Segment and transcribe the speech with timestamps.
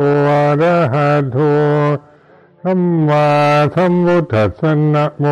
[0.00, 0.12] อะ
[0.60, 1.36] ระหะโต
[2.62, 3.26] สัมมา
[3.74, 4.62] สัมพุทธัสส
[4.94, 5.24] นะโม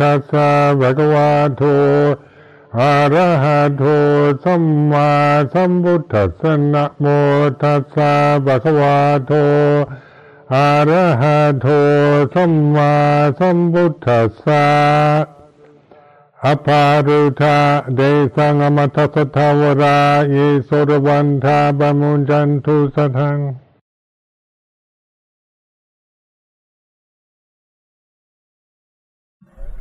[0.00, 0.48] ตัสสะ
[0.80, 1.62] ภะคะวะโต
[2.78, 3.82] อะระหะโต
[4.42, 5.08] สัมมา
[5.52, 6.42] สัมพุทธัสส
[6.72, 7.04] นะโม
[7.62, 8.12] ตัสสะ
[8.44, 8.96] ภะคะวะ
[9.26, 9.32] โต
[10.54, 11.66] อะระหะโต
[12.34, 12.92] สัมมา
[13.38, 14.66] สัมพุทธัสสะ
[16.44, 17.58] อภารุธา
[17.94, 18.00] เด
[18.36, 19.98] สังอมัตสทาวรา
[20.30, 23.40] เยโสรวันทาบามุญจันทุสทัง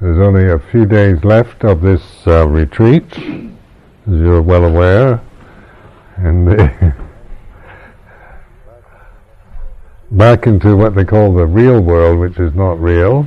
[0.06, 3.50] There's only a few days left of this uh, retreat, as
[4.06, 5.20] you're well aware,
[6.18, 6.46] and
[10.12, 13.26] back into what they call the real world, which is not real.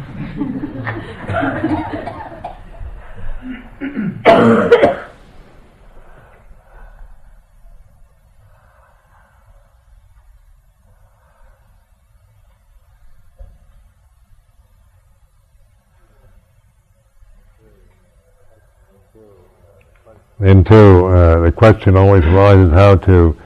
[20.40, 23.36] Then too, uh, the question always arises how to,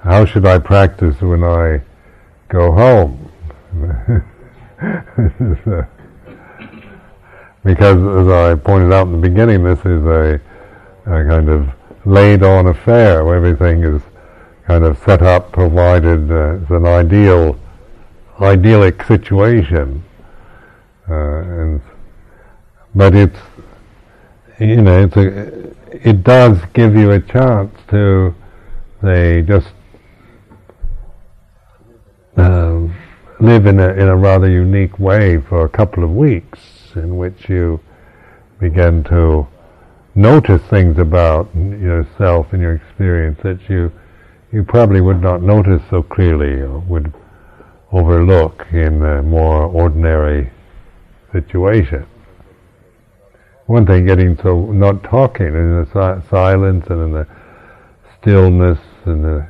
[0.00, 1.80] how should I practice when I
[2.48, 3.32] go home?
[7.64, 10.38] because as I pointed out in the beginning, this is a,
[11.06, 11.70] a kind of
[12.04, 14.02] laid on affair where everything is
[14.66, 17.58] kind of set up, provided, uh, it's an ideal,
[18.40, 20.04] idyllic situation.
[21.08, 21.80] Uh, and,
[22.94, 23.38] but it's,
[24.60, 28.34] you know, it's a, it does give you a chance to,
[29.02, 29.68] say, just
[32.36, 32.80] uh,
[33.40, 36.58] live in a, in a rather unique way for a couple of weeks
[36.96, 37.78] in which you
[38.58, 39.46] begin to
[40.16, 43.92] notice things about yourself and your experience that you
[44.52, 47.12] you probably would not notice so clearly or would
[47.90, 50.48] overlook in a more ordinary
[51.32, 52.06] situation
[53.66, 57.26] one thing getting so not talking in the si- silence and in the
[58.20, 59.46] stillness and the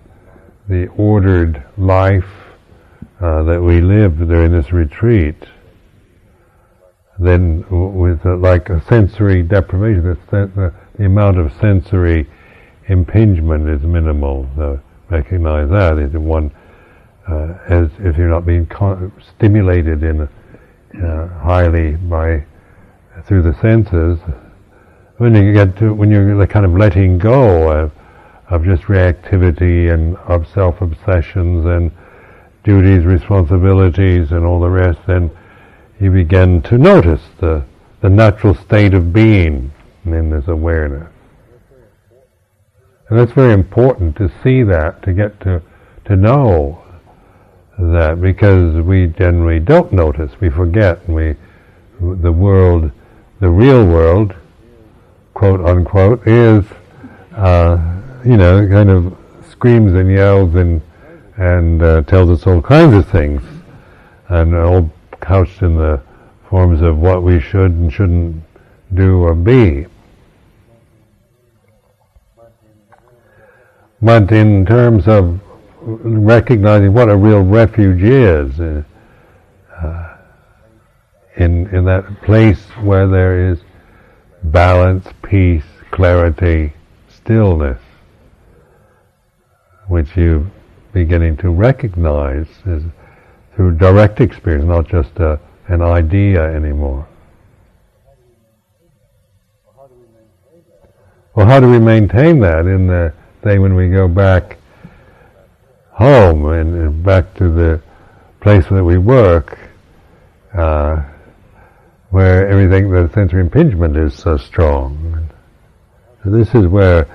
[0.69, 2.25] the ordered life
[3.21, 5.37] uh, that we live during this retreat.
[7.19, 12.29] Then, with uh, like a sensory deprivation, the, the, the, amount of sensory
[12.89, 14.49] impingement is minimal.
[14.57, 16.51] So recognize that is one
[17.29, 22.45] uh, as if you're not being con- stimulated in uh, highly by
[23.27, 24.19] through the senses,
[25.17, 27.93] when you get to when you're kind of letting go of,
[28.51, 31.91] of just reactivity and of self-obsessions and
[32.65, 35.31] duties, responsibilities, and all the rest, then
[36.01, 37.65] you begin to notice the
[38.01, 39.73] the natural state of being
[40.05, 41.09] in this awareness.
[43.09, 45.63] And that's very important to see that, to get to
[46.07, 46.83] to know
[47.79, 51.37] that, because we generally don't notice, we forget, and we
[52.01, 52.91] the world
[53.45, 54.35] the real world,
[55.35, 56.65] quote unquote, is,
[57.37, 57.77] uh,
[58.25, 59.15] you know, kind of
[59.51, 60.81] screams and yells and
[61.37, 63.43] and uh, tells us all kinds of things,
[64.29, 64.91] and all
[65.21, 66.01] couched in the
[66.49, 68.43] forms of what we should and shouldn't
[68.95, 69.85] do or be.
[74.01, 75.39] But in terms of
[75.83, 80.14] recognizing what a real refuge is, uh,
[81.37, 83.59] in, in that place where there is
[84.45, 86.73] balance, peace, clarity,
[87.09, 87.81] stillness,
[89.89, 90.47] which you're
[90.93, 92.47] beginning to recognize
[93.55, 97.07] through direct experience, not just a, an idea anymore.
[101.35, 103.13] Well, how do we maintain that in the
[103.43, 104.59] day when we go back
[105.91, 107.83] home and back to the
[108.41, 109.59] place that we work?
[110.57, 111.03] Uh,
[112.15, 115.29] where everything, the sensory impingement is so strong.
[116.23, 117.09] So this is where,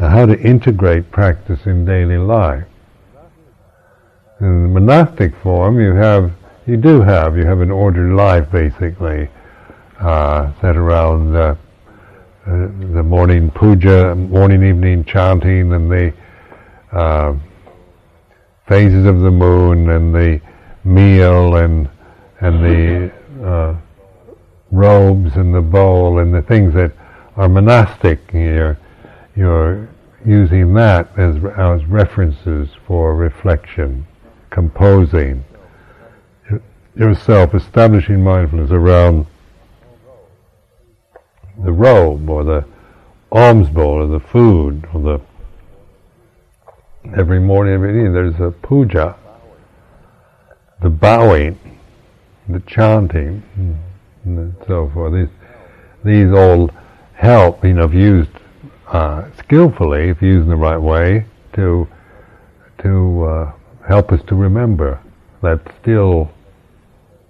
[0.00, 2.64] uh, how to integrate practice in daily life.
[4.40, 6.32] In the monastic form, you have,
[6.66, 9.28] you do have, you have an ordered life basically,
[10.00, 11.54] uh, set around uh,
[12.44, 16.12] the morning puja, morning evening chanting, and the
[16.90, 17.36] uh,
[18.66, 20.40] phases of the moon, and the
[20.82, 21.88] meal, and
[22.40, 23.12] and the
[23.46, 23.76] uh,
[24.70, 26.92] robes and the bowl and the things that
[27.36, 28.20] are monastic.
[28.32, 28.78] You're,
[29.36, 29.88] you're
[30.24, 34.06] using that as, as references for reflection,
[34.50, 35.44] composing.
[36.96, 39.26] Yourself, establishing mindfulness around
[41.64, 42.64] the robe or the
[43.32, 45.20] alms bowl or the food or the
[47.16, 49.16] every morning, every evening there's a puja.
[50.82, 51.58] The bowing,
[52.48, 53.42] the chanting,
[54.24, 55.14] and so forth.
[55.14, 55.36] These,
[56.04, 56.70] these all
[57.14, 58.30] help, you know, if used
[58.88, 61.88] uh, skillfully, if used in the right way, to
[62.82, 63.52] to uh,
[63.86, 65.00] help us to remember
[65.42, 66.30] that still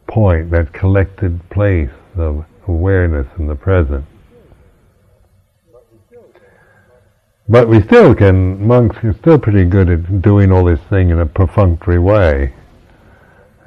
[0.06, 4.04] point, that collected place of awareness in the present.
[7.48, 11.18] But we still can, monks are still pretty good at doing all this thing in
[11.18, 12.52] a perfunctory way.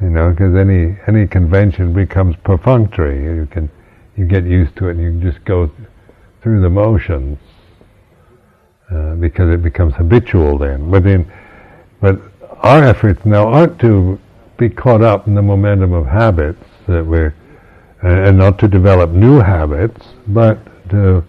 [0.01, 3.24] You know, because any, any convention becomes perfunctory.
[3.24, 3.69] You can,
[4.18, 5.72] you get used to it and you just go
[6.42, 7.40] through the motions.
[8.94, 10.92] Uh, because it becomes habitual then.
[10.92, 11.31] But in,
[12.00, 12.19] but
[12.60, 14.19] our efforts now aren't to
[14.57, 17.34] be caught up in the momentum of habits that we're,
[18.04, 21.24] and not to develop new habits, but to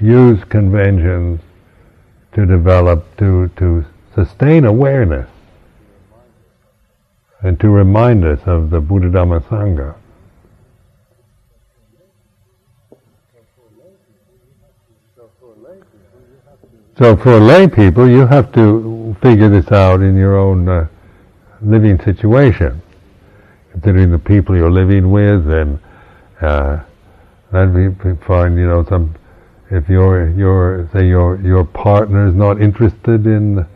[0.00, 1.40] use conventions
[2.34, 3.84] to develop, to, to
[4.14, 5.28] sustain awareness
[7.42, 9.94] and to remind us of the Buddha Dhamma Sangha.
[16.98, 20.86] So for lay people, you have to figure this out in your own uh,
[21.62, 22.82] living situation,
[23.72, 25.80] considering the people you're living with, and
[26.40, 26.80] uh,
[27.50, 29.14] that we find, you know, some
[29.70, 33.66] if your your say your your partner is not interested in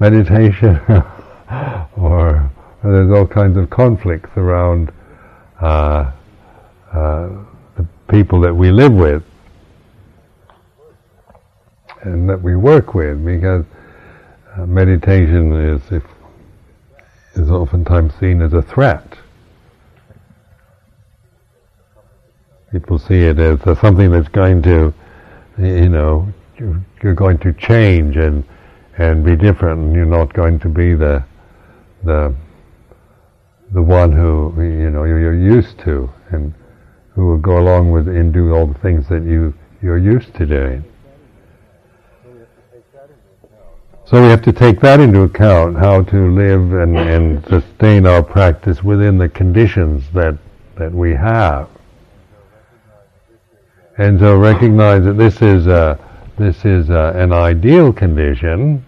[0.00, 0.80] meditation,
[1.96, 2.50] or,
[2.90, 4.92] there's all kinds of conflicts around
[5.60, 6.12] uh,
[6.92, 7.28] uh,
[7.76, 9.22] the people that we live with
[12.02, 13.64] and that we work with, because
[14.56, 16.04] uh, meditation is if,
[17.34, 19.18] is oftentimes seen as a threat.
[22.70, 24.92] People see it as something that's going to
[25.58, 26.32] you know,
[27.02, 28.44] you're going to change and
[28.96, 31.24] and be different, and you're not going to be the
[32.04, 32.34] the
[33.74, 36.54] the one who you know you're used to, and
[37.14, 40.46] who will go along with and do all the things that you you're used to
[40.46, 40.84] doing.
[44.06, 48.22] So we have to take that into account, how to live and, and sustain our
[48.22, 50.36] practice within the conditions that,
[50.76, 51.70] that we have.
[53.96, 55.98] And so recognize that this is a,
[56.36, 58.84] this is a, an ideal condition,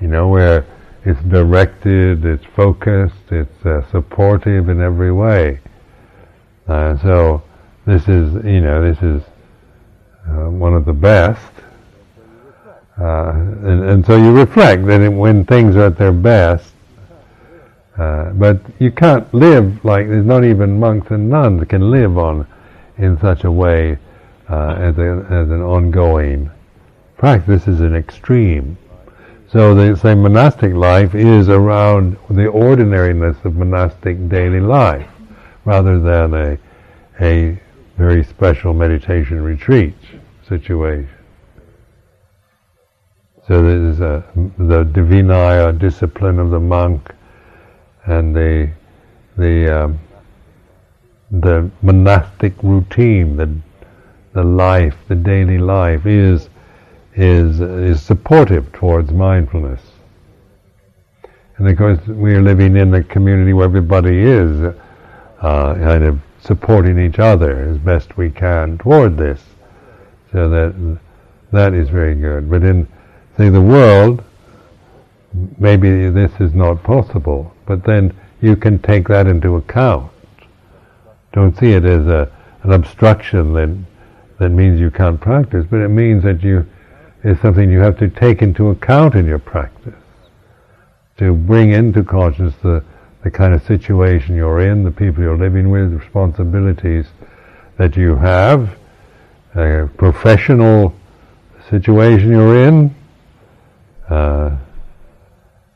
[0.00, 0.64] you know, where
[1.04, 5.60] it's directed, it's focused, it's uh, supportive in every way.
[6.66, 7.42] Uh, so
[7.84, 9.22] this is, you know, this is
[10.28, 11.52] uh, one of the best.
[12.98, 16.72] Uh, and, and, so you reflect that when things are at their best,
[17.98, 22.46] uh, but you can't live like there's not even monks and nuns can live on
[22.98, 23.98] in such a way
[24.48, 26.50] uh, as, a, as an ongoing
[27.16, 27.64] practice.
[27.64, 28.78] This is an extreme.
[29.54, 35.08] So they say monastic life is around the ordinariness of monastic daily life,
[35.64, 36.58] rather than a
[37.20, 37.56] a
[37.96, 39.94] very special meditation retreat
[40.48, 41.08] situation.
[43.46, 44.24] So there's a,
[44.58, 47.14] the divinaya discipline of the monk,
[48.06, 48.72] and the
[49.36, 50.00] the um,
[51.30, 53.54] the monastic routine, the
[54.32, 56.48] the life, the daily life, is
[57.16, 59.80] is is supportive towards mindfulness.
[61.56, 64.74] And of course, we are living in a community where everybody is
[65.40, 69.40] uh, kind of supporting each other as best we can toward this.
[70.32, 70.98] So that
[71.52, 72.50] that is very good.
[72.50, 72.88] But in
[73.36, 74.24] say the world,
[75.58, 77.54] maybe this is not possible.
[77.66, 80.10] But then you can take that into account.
[81.32, 82.30] Don't see it as a
[82.64, 83.76] an obstruction that
[84.38, 86.66] that means you can't practice, but it means that you
[87.24, 89.94] is something you have to take into account in your practice.
[91.16, 92.84] To bring into consciousness the,
[93.22, 97.06] the kind of situation you're in, the people you're living with, the responsibilities
[97.78, 98.76] that you have,
[99.54, 100.94] a professional
[101.70, 102.94] situation you're in,
[104.10, 104.56] uh,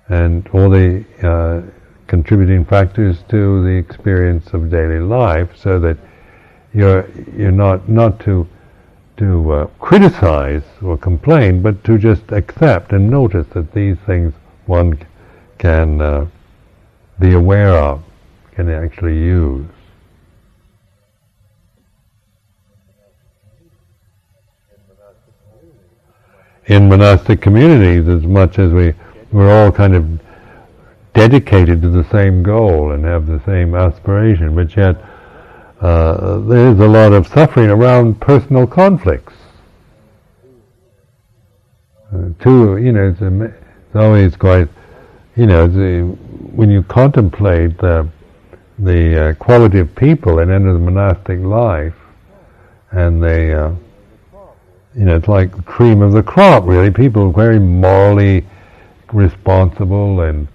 [0.08, 1.62] and all the uh,
[2.06, 5.96] contributing factors to the experience of daily life, so that
[6.74, 8.46] you're you're not not to
[9.18, 14.32] to uh, criticize or complain, but to just accept and notice that these things
[14.66, 14.98] one
[15.58, 16.26] can uh,
[17.18, 18.02] be aware of,
[18.52, 19.66] can actually use.
[26.66, 28.94] In monastic communities, as much as we
[29.32, 30.20] we're all kind of
[31.12, 34.96] dedicated to the same goal and have the same aspiration, but yet
[35.80, 39.34] uh, there's a lot of suffering around personal conflicts.
[42.12, 44.68] Uh, too, you know, it's, it's, always quite,
[45.36, 48.08] you know, when you contemplate the,
[48.78, 51.94] the uh, quality of people that enter the monastic life,
[52.90, 53.70] and they, uh,
[54.96, 56.90] you know, it's like cream of the crop, really.
[56.90, 58.44] People very morally
[59.12, 60.48] responsible and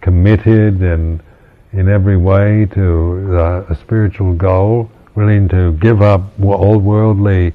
[0.00, 1.20] committed and
[1.72, 7.52] in every way to uh, a spiritual goal, willing to give up all worldly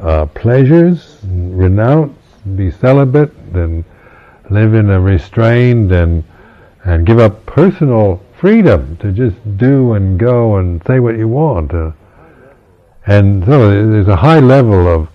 [0.00, 2.16] uh, pleasures, renounce,
[2.56, 3.84] be celibate, and
[4.50, 6.24] live in a restrained and
[6.84, 11.74] and give up personal freedom to just do and go and say what you want.
[11.74, 11.90] Uh,
[13.06, 15.08] and so there's a high level of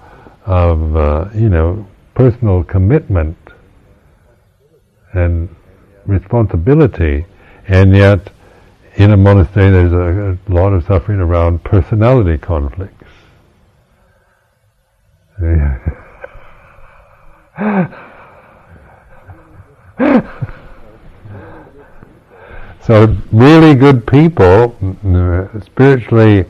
[0.46, 3.38] of uh, you know personal commitment
[5.14, 5.54] and
[6.06, 7.26] responsibility,
[7.72, 8.32] and yet
[8.96, 12.98] in a monastery there's a, a lot of suffering around personality conflicts.
[22.82, 24.76] so really good people,
[25.66, 26.46] spiritually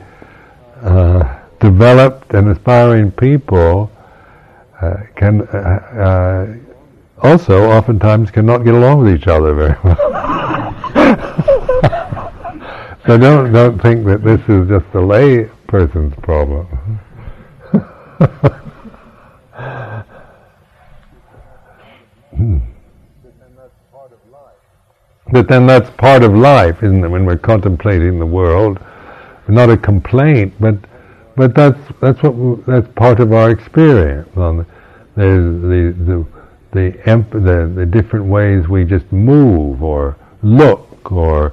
[0.82, 3.92] uh, developed and aspiring people,
[4.80, 6.71] uh, can uh, uh,
[7.22, 9.96] also oftentimes cannot get along with each other very well.
[13.06, 16.68] so don't don't think that this is just a lay person's problem.
[25.32, 27.08] But then that's part of life, isn't it?
[27.08, 28.78] When we're contemplating the world,
[29.48, 30.76] not a complaint, but
[31.36, 34.28] but that's that's what that's part of our experience.
[34.36, 34.66] On
[35.16, 36.26] there's the the
[36.72, 36.90] the,
[37.32, 41.52] the the different ways we just move or look or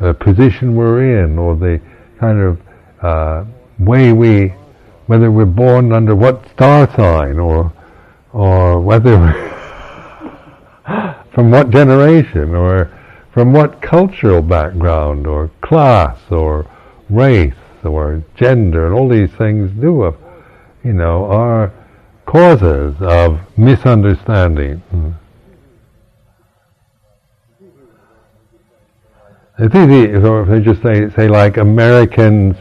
[0.00, 1.80] uh, position we're in or the
[2.18, 2.60] kind of
[3.02, 3.44] uh,
[3.78, 4.52] way we
[5.06, 7.72] whether we're born under what star sign or
[8.32, 9.16] or whether
[11.32, 12.90] from what generation or
[13.36, 16.66] from what cultural background or class or
[17.10, 17.52] race
[17.84, 20.16] or gender and all these things do of,
[20.82, 21.70] you know, are
[22.26, 24.78] causes of misunderstanding.
[24.90, 25.10] Hmm.
[29.58, 32.56] It's easy, if they just say, say like Americans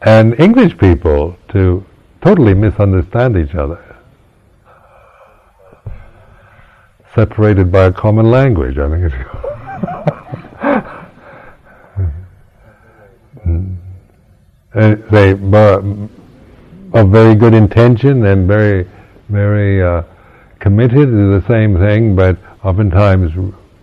[0.00, 1.84] and English people to
[2.22, 3.86] totally misunderstand each other.
[7.16, 8.76] separated by a common language.
[8.78, 9.12] I think
[14.74, 15.32] it's they
[16.96, 18.88] of very good intention and very
[19.28, 20.02] very uh,
[20.60, 23.30] committed to the same thing, but oftentimes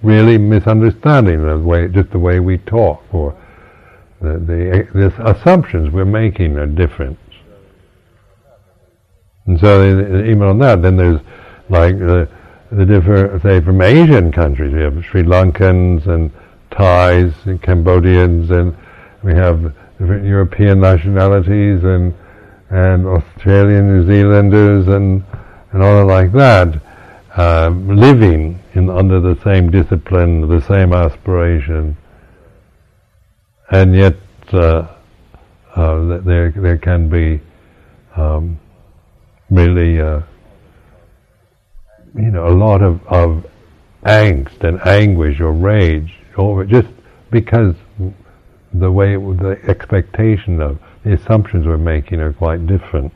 [0.01, 3.37] really misunderstanding the way just the way we talk or
[4.21, 7.19] the, the, assumptions we're making are different.
[9.45, 11.19] And so even on that, then there's
[11.69, 12.29] like the
[12.71, 14.73] the different, say, from Asian countries.
[14.73, 16.31] We have Sri Lankans and
[16.71, 18.75] Thais and Cambodians, and
[19.21, 22.15] we have different European nationalities and
[22.73, 25.23] and Australian, New Zealanders, and
[25.71, 26.81] and all like that,
[27.37, 31.95] uh, living in under the same discipline, the same aspiration,
[33.71, 34.15] and yet
[34.51, 34.87] uh,
[35.75, 37.39] uh, there there can be
[38.15, 38.59] um,
[39.51, 40.21] really uh,
[42.15, 43.45] you know, a lot of, of
[44.03, 46.89] angst and anguish or rage over just
[47.31, 47.75] because
[48.73, 53.11] the way the expectation of the assumptions we're making are quite different.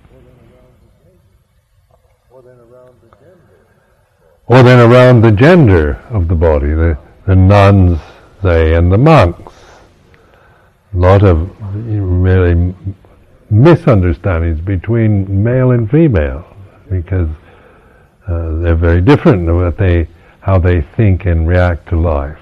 [4.48, 8.00] Or then around the gender of the body, the, the nuns,
[8.42, 9.54] say, and the monks.
[10.94, 12.74] A lot of really
[13.50, 16.46] misunderstandings between male and female
[16.90, 17.30] because
[18.28, 20.08] uh, they're very different in what they,
[20.40, 22.40] how they think and react to life.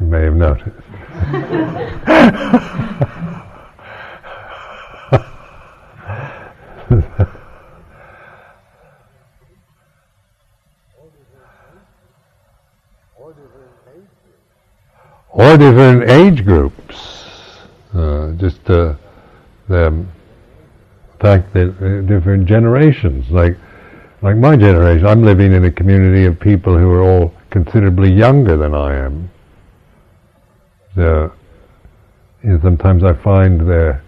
[0.00, 0.70] You may have noticed.
[15.32, 17.18] or different age groups.
[17.94, 18.94] Uh, just uh,
[19.68, 20.04] the
[21.20, 23.56] fact that uh, different generations, like
[24.22, 28.56] like my generation, I'm living in a community of people who are all considerably younger
[28.56, 29.30] than I am.
[30.94, 31.32] So,
[32.44, 34.00] you know, sometimes I find the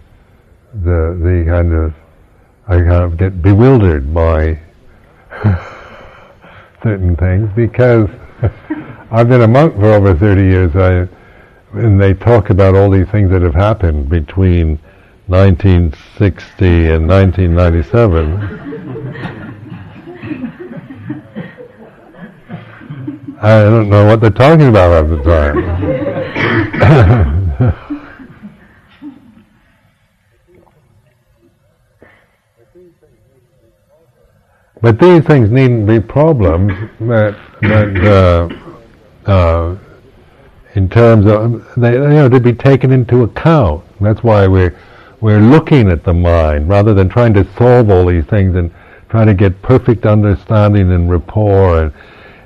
[0.73, 1.93] the the kind of
[2.67, 4.59] I kind of get bewildered by
[6.81, 8.09] certain things because
[9.11, 10.75] I've been a monk for over 30 years.
[10.75, 11.07] I,
[11.77, 14.79] and they talk about all these things that have happened between
[15.27, 18.61] 1960 and 1997.
[23.41, 25.17] I don't know what they're talking about at the
[26.81, 27.34] time.
[34.85, 38.47] But these things needn't be problems, but, but uh,
[39.25, 39.75] uh,
[40.75, 43.83] in terms of they, you know to be taken into account.
[43.99, 44.77] That's why we're
[45.21, 48.71] we're looking at the mind rather than trying to solve all these things and
[49.09, 51.93] trying to get perfect understanding and rapport and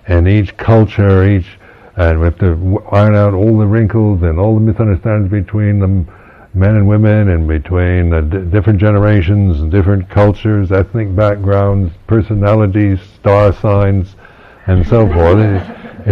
[0.08, 1.60] and each culture, each
[1.98, 6.08] and we have to iron out all the wrinkles and all the misunderstandings between them
[6.54, 14.16] men and women and between d- different generations different cultures, ethnic backgrounds, personalities, star signs,
[14.68, 15.38] and so forth.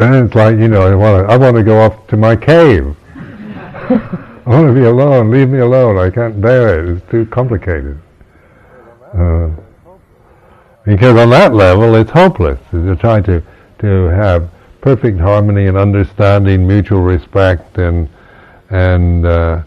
[0.00, 2.36] and it's like, you know, I want to, I want to go off to my
[2.36, 2.94] cave.
[4.46, 5.30] I want to be alone.
[5.30, 5.96] Leave me alone.
[5.96, 6.96] I can't bear it.
[6.96, 7.98] It's too complicated.
[9.14, 9.50] Uh,
[10.84, 13.42] because on that level, it's hopeless to try to
[13.78, 14.50] to have
[14.84, 18.06] perfect harmony and understanding, mutual respect, and
[18.68, 19.62] and uh,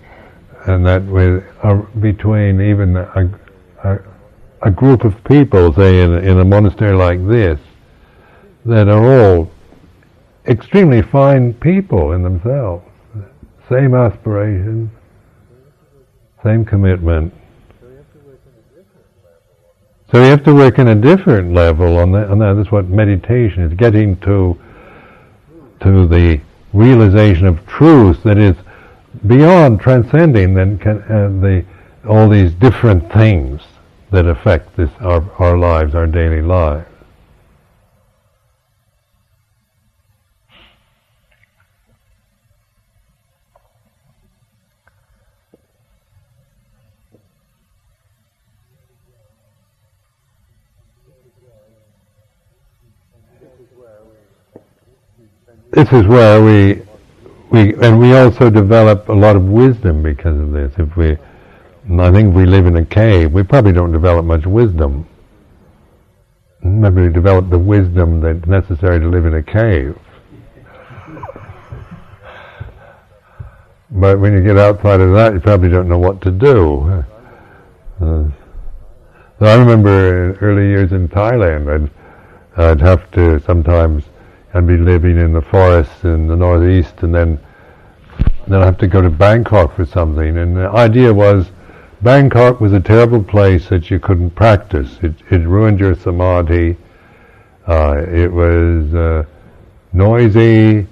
[0.68, 3.28] and that with uh, between even a,
[3.84, 4.00] a,
[4.62, 7.60] a group of people, say in in a monastery like this,
[8.64, 9.50] that are all
[10.46, 12.86] extremely fine people in themselves,
[13.72, 14.92] same aspirations,
[16.44, 17.34] same commitment.
[20.12, 22.88] So you have to work in a different level on that, and that is what
[22.88, 24.58] meditation is, getting to
[25.82, 26.40] to the
[26.74, 28.56] realization of truth that is
[29.26, 31.66] beyond transcending then can, uh, the
[32.08, 33.62] all these different things
[34.12, 36.88] that affect this our, our lives, our daily lives.
[55.78, 56.82] This is where we
[57.52, 60.74] we and we also develop a lot of wisdom because of this.
[60.80, 64.48] If we, I think, if we live in a cave, we probably don't develop much
[64.48, 65.08] wisdom.
[66.64, 69.98] Maybe we develop the wisdom that's necessary to live in a cave.
[73.90, 77.06] But when you get outside of that, you probably don't know what to do.
[78.02, 78.30] Uh,
[79.40, 81.90] so I remember in early years in Thailand,
[82.58, 84.04] I'd, I'd have to sometimes
[84.58, 87.40] I'd be living in the forests in the northeast, and then
[88.48, 90.36] then I have to go to Bangkok for something.
[90.36, 91.52] And the idea was,
[92.02, 94.98] Bangkok was a terrible place that you couldn't practice.
[95.04, 96.76] It, it ruined your samadhi.
[97.68, 99.26] Uh, it was uh,
[99.94, 100.88] noisy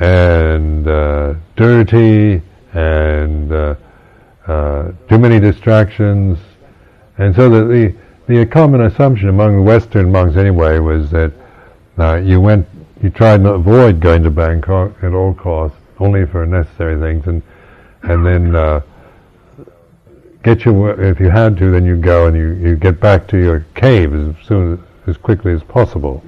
[0.00, 2.40] and uh, dirty
[2.72, 3.74] and uh,
[4.46, 6.38] uh, too many distractions.
[7.18, 7.94] And so the, the,
[8.26, 11.32] the common assumption among Western monks anyway was that
[11.98, 12.66] uh, you went
[13.02, 17.42] you tried to avoid going to Bangkok at all costs, only for necessary things, and
[18.02, 18.80] and then uh,
[20.42, 23.38] get your if you had to, then you go and you, you get back to
[23.38, 26.22] your cave as soon as quickly as possible.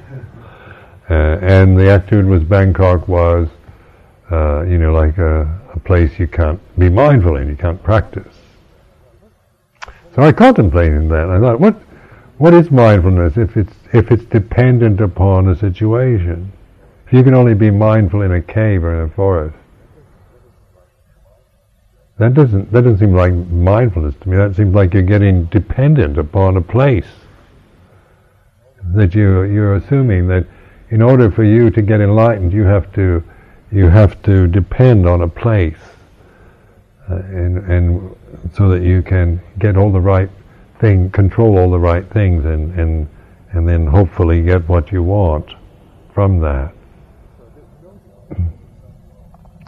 [1.11, 3.49] Uh, and the attitude was Bangkok was,
[4.31, 5.43] uh, you know, like a,
[5.75, 8.35] a place you can't be mindful in, you can't practice.
[10.15, 11.29] So I contemplated that.
[11.29, 11.77] I thought, what
[12.39, 16.53] what is mindfulness if it's if it's dependent upon a situation?
[17.13, 19.57] You can only be mindful in a cave or in a forest,
[22.19, 24.37] that doesn't that doesn't seem like mindfulness to me.
[24.37, 27.09] That seems like you're getting dependent upon a place.
[28.95, 30.47] That you you're assuming that
[30.91, 33.23] in order for you to get enlightened, you have to
[33.73, 35.81] you have to depend on a place,
[37.11, 38.17] uh, and and
[38.53, 40.31] so that you can get all the right
[40.81, 43.09] thing, control all the right things, and and
[43.51, 45.51] and then hopefully get what you want
[46.13, 46.73] from that.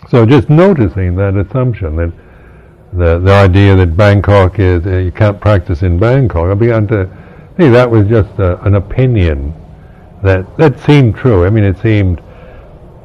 [0.08, 2.12] So just noticing that assumption that
[2.92, 7.06] the the idea that Bangkok is uh, you can't practice in Bangkok, I began to
[7.56, 9.52] think that was just a, an opinion
[10.22, 11.44] that that seemed true.
[11.44, 12.22] I mean, it seemed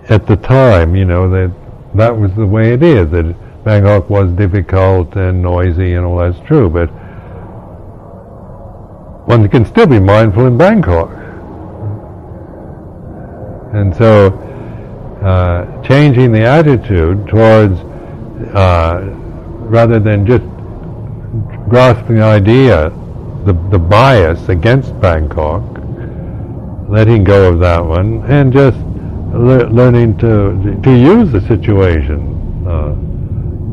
[0.10, 1.52] at the time, you know, that
[1.96, 3.10] that was the way it is.
[3.12, 6.88] That Bangkok was difficult and noisy and all that's true, but
[9.28, 11.10] one can still be mindful in Bangkok.
[13.74, 14.51] And so
[15.21, 17.79] uh, changing the attitude towards
[18.55, 19.01] uh,
[19.69, 20.43] rather than just
[21.69, 22.89] grasping the idea,
[23.45, 25.63] the, the bias against Bangkok,
[26.89, 28.77] letting go of that one, and just
[29.34, 32.95] le- learning to to use the situation uh,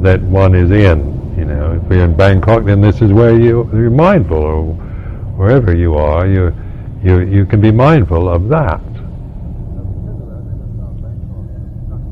[0.02, 1.16] that one is in.
[1.36, 4.72] You know, if you're in Bangkok, then this is where you, you're mindful, or
[5.36, 6.54] wherever you are, you
[7.02, 8.80] you you can be mindful of that.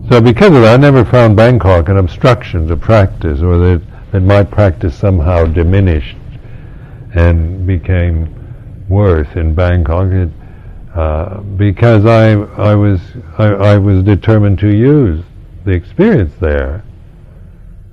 [0.09, 4.21] So because of that, I never found Bangkok an obstruction to practice, or that, that
[4.21, 6.17] my practice somehow diminished
[7.15, 8.33] and became
[8.89, 10.13] worse in Bangkok.
[10.13, 10.29] It,
[10.95, 13.01] uh, because I, I was
[13.37, 15.25] I, I, was determined to use
[15.65, 16.85] the experience there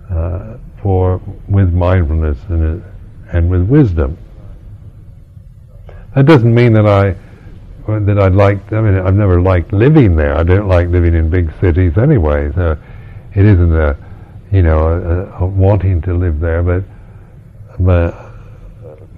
[0.10, 2.84] uh, for with mindfulness and
[3.32, 4.18] and with wisdom.
[6.16, 7.16] That doesn't mean that I
[7.88, 8.72] that I'd like.
[8.72, 10.36] I mean, I've never liked living there.
[10.36, 12.52] I don't like living in big cities anyway.
[12.56, 12.78] So
[13.36, 13.98] it isn't a,
[14.52, 16.84] you know, a, a wanting to live there, but
[17.80, 18.12] but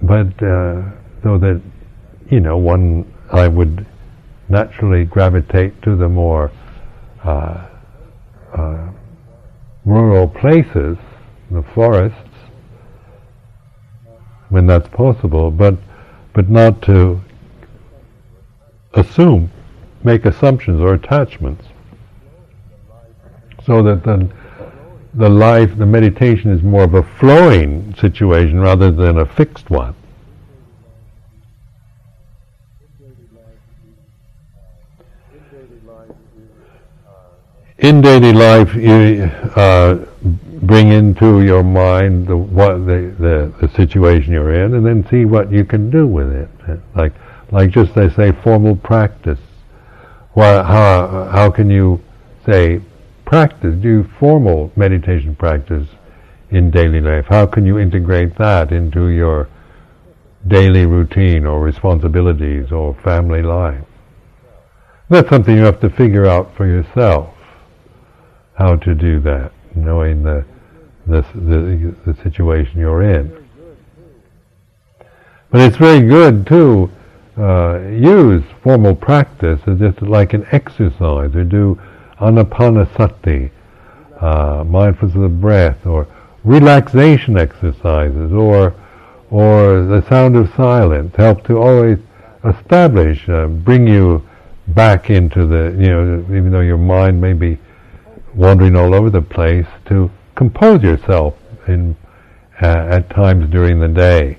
[0.02, 0.82] but uh,
[1.22, 1.62] so that
[2.30, 3.86] you know, one I would
[4.48, 6.50] naturally gravitate to the more
[7.24, 7.66] uh,
[8.56, 8.90] uh,
[9.84, 10.96] rural places,
[11.50, 12.18] the forests,
[14.48, 15.76] when that's possible, but
[16.34, 17.20] but not to
[18.96, 19.50] assume,
[20.02, 21.64] make assumptions or attachments.
[23.64, 24.28] So that the,
[25.14, 29.94] the life, the meditation is more of a flowing situation rather than a fixed one.
[37.78, 40.06] In daily life, you uh,
[40.62, 45.26] bring into your mind the, what the, the, the situation you're in, and then see
[45.26, 46.48] what you can do with it.
[46.94, 47.12] Like
[47.50, 49.38] like just they say formal practice.
[50.34, 52.00] Well, how how can you
[52.44, 52.80] say
[53.24, 55.88] practice do formal meditation practice
[56.50, 57.26] in daily life?
[57.28, 59.48] How can you integrate that into your
[60.46, 63.84] daily routine or responsibilities or family life?
[65.08, 67.32] That's something you have to figure out for yourself.
[68.54, 70.44] How to do that, knowing the
[71.06, 73.46] the, the, the situation you're in.
[75.50, 76.90] But it's very good too
[77.38, 81.78] uh, use formal practice as just like an exercise, or do
[82.20, 83.50] anapanasati,
[84.20, 86.06] uh, mindfulness of the breath, or
[86.44, 88.74] relaxation exercises, or
[89.30, 91.98] or the sound of silence, help to always
[92.44, 94.26] establish, uh, bring you
[94.68, 97.58] back into the, you know, even though your mind may be
[98.34, 101.34] wandering all over the place, to compose yourself
[101.66, 101.96] in,
[102.62, 104.38] uh, at times during the day.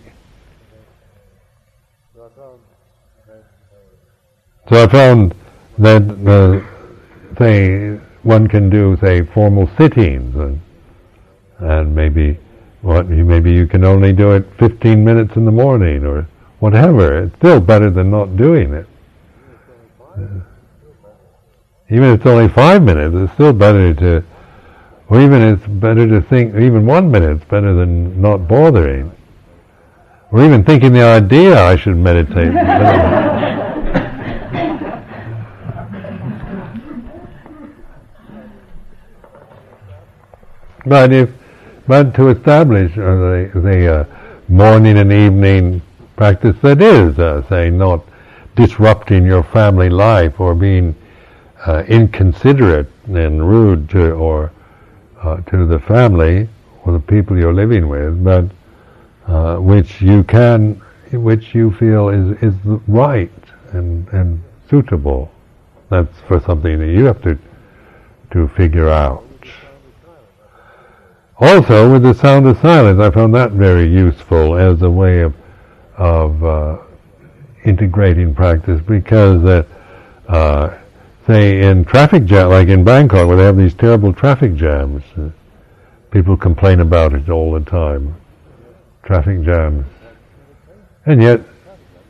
[4.69, 5.33] So I found
[5.77, 6.63] that,
[7.39, 10.61] say, one can do, say, formal sittings, and,
[11.59, 12.37] and maybe
[12.81, 16.27] what maybe you can only do it 15 minutes in the morning or
[16.59, 17.23] whatever.
[17.23, 18.87] It's still better than not doing it.
[20.01, 20.41] Uh,
[21.89, 24.23] even if it's only five minutes, it's still better to,
[25.09, 29.11] or even it's better to think, even one minute's better than not bothering.
[30.31, 32.53] Or even thinking the idea I should meditate.
[40.87, 41.29] But if,
[41.87, 44.05] but to establish uh, the, the uh,
[44.47, 45.81] morning and evening
[46.15, 48.03] practice that is, uh, say, not
[48.55, 50.95] disrupting your family life or being
[51.65, 54.51] uh, inconsiderate and rude to or
[55.21, 56.47] uh, to the family
[56.85, 58.45] or the people you're living with, but
[59.27, 62.53] uh, which you can, which you feel is is
[62.87, 63.31] right
[63.73, 65.29] and and suitable.
[65.89, 67.37] That's for something that you have to
[68.31, 69.26] to figure out.
[71.39, 75.35] Also, with the sound of silence, I found that very useful as a way of
[75.95, 76.77] of uh,
[77.63, 79.67] integrating practice because that,
[80.27, 80.75] uh,
[81.27, 85.29] say, in traffic jam, like in Bangkok, where they have these terrible traffic jams, uh,
[86.09, 88.15] people complain about it all the time,
[89.03, 89.85] traffic jams,
[91.05, 91.41] and yet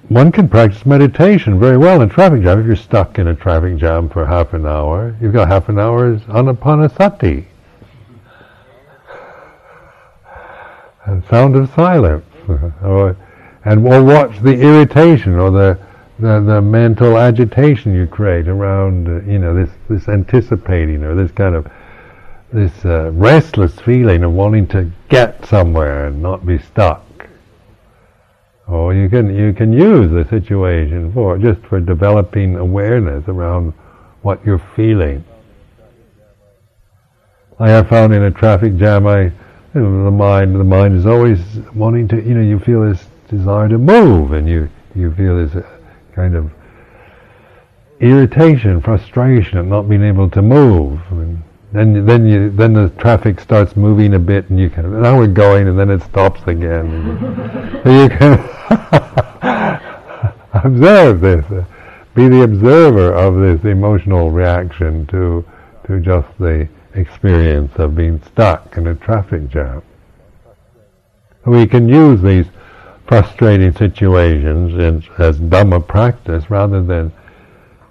[0.08, 2.62] one can practice meditation very well in traffic jam.
[2.62, 5.80] If you're stuck in a traffic jam for half an hour, you've got half an
[5.80, 7.46] hour's anapanasati
[11.08, 12.26] and sound of silence,
[12.84, 13.16] or,
[13.66, 15.80] and or watch the irritation or the,
[16.20, 21.32] the, the mental agitation you create around uh, you know this this anticipating or this
[21.32, 21.70] kind of
[22.52, 27.04] this uh, restless feeling of wanting to get somewhere and not be stuck.
[28.68, 33.74] Or you can you can use the situation for just for developing awareness around
[34.24, 35.24] what you're feeling.
[37.60, 39.32] I have found in a traffic jam I
[39.74, 41.40] you know, the mind, the mind is always
[41.76, 45.56] wanting to, you know, you feel this desire to move, and you you feel this
[45.56, 45.68] uh,
[46.14, 46.52] kind of
[48.00, 51.00] irritation, frustration at not being able to move.
[51.12, 55.18] And then then you then the traffic starts moving a bit, and you can now
[55.18, 57.82] we're going, and then it stops again.
[57.84, 58.40] so you can
[60.64, 61.66] observe this, uh,
[62.16, 65.46] be the observer of this emotional reaction to
[65.86, 69.82] to just the experience of being stuck in a traffic jam.
[71.46, 72.46] We can use these
[73.08, 77.12] frustrating situations in, as Dhamma practice rather than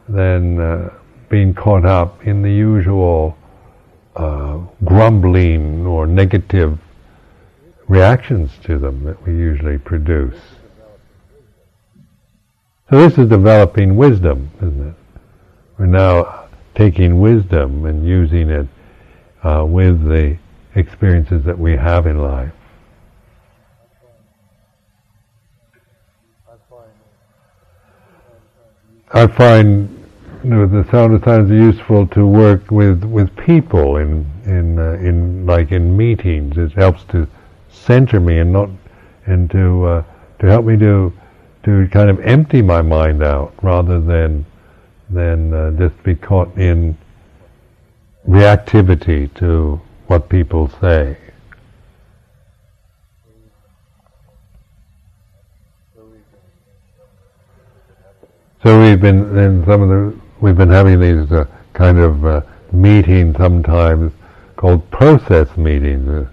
[0.08, 0.94] than uh,
[1.28, 3.36] being caught up in the usual
[4.14, 6.78] uh, grumbling or negative
[7.88, 10.38] reactions to them that we usually produce.
[12.90, 14.94] So this is developing wisdom, isn't it?
[15.76, 18.68] We're now taking wisdom and using it
[19.42, 20.36] uh, with the
[20.74, 22.52] experiences that we have in life.
[29.12, 29.96] I find
[30.44, 34.92] you know, the sound of is useful to work with, with people in in uh,
[34.92, 36.56] in like in meetings.
[36.56, 37.26] It helps to
[37.68, 38.70] center me and not
[39.26, 40.04] and to uh,
[40.40, 41.12] to help me to
[41.64, 44.46] to kind of empty my mind out rather than
[45.10, 46.96] than uh, just be caught in
[48.28, 51.16] reactivity to what people say.
[58.62, 62.40] So we've been in some of the we've been having these uh, kind of uh,
[62.72, 64.12] meetings sometimes
[64.56, 66.26] called process meetings, uh,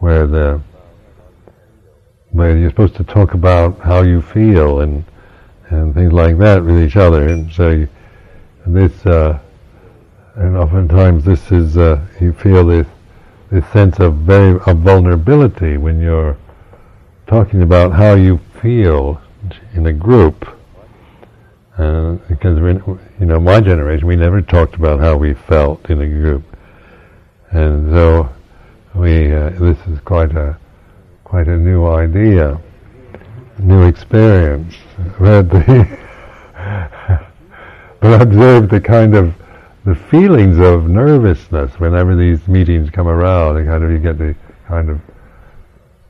[0.00, 0.60] where the
[2.30, 5.04] where you're supposed to talk about how you feel and
[5.68, 7.88] and things like that with each other, and so you,
[8.64, 9.38] and this uh,
[10.34, 12.86] and oftentimes this is uh, you feel this
[13.50, 16.36] this sense of very of vulnerability when you're
[17.26, 19.20] talking about how you feel
[19.74, 20.46] in a group
[21.78, 22.72] uh, because we,
[23.18, 26.44] you know, my generation, we never talked about how we felt in a group,
[27.50, 28.28] and so
[28.94, 29.32] we.
[29.32, 30.58] Uh, this is quite a
[31.24, 32.60] quite a new idea,
[33.58, 34.74] new experience.
[38.00, 39.32] But, observe the kind of
[39.84, 43.56] the feelings of nervousness whenever these meetings come around.
[43.56, 44.34] And kind of you get the
[44.68, 45.00] kind of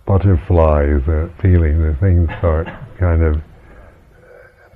[0.04, 1.82] butterflies uh, feeling.
[1.82, 3.40] The things start kind of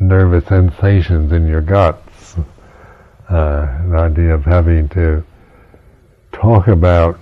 [0.01, 2.37] nervous sensations in your guts.
[3.29, 5.25] Uh, the idea of having to
[6.33, 7.19] talk about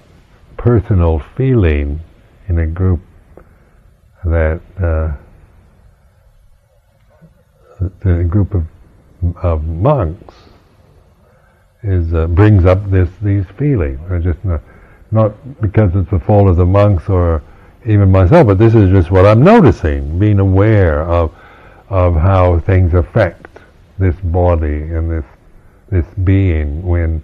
[0.57, 2.01] personal feeling
[2.49, 3.01] in a group
[4.25, 5.13] that uh,
[8.01, 8.65] the group of,
[9.43, 10.35] of monks
[11.85, 14.01] is uh, brings up this these feelings.
[14.25, 14.61] Just not,
[15.11, 17.43] not because it's the fault of the monks or
[17.87, 21.35] even myself, but this is just what I'm noticing, being aware of
[21.91, 23.47] of how things affect
[23.99, 25.25] this body and this
[25.91, 27.23] this being when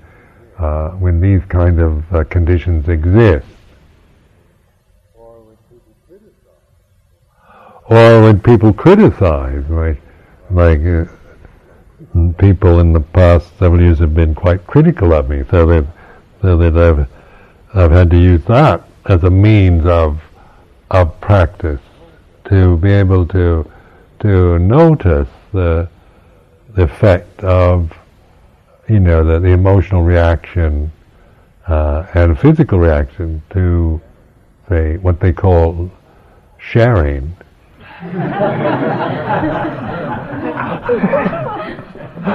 [0.58, 3.46] uh, when these kind of uh, conditions exist.
[7.86, 10.00] Or when people criticize, like
[10.50, 10.80] like
[12.38, 15.86] people in the past several years have been quite critical of me, so
[16.42, 17.08] so that I've
[17.74, 20.20] I've had to use that as a means of
[20.90, 21.80] of practice
[22.46, 23.70] to be able to
[24.20, 25.88] to notice the,
[26.74, 27.90] the effect of,
[28.88, 30.92] you know, the, the emotional reaction
[31.66, 34.00] uh, and physical reaction to,
[34.68, 35.90] say, what they call
[36.58, 37.34] sharing.
[42.20, 42.28] They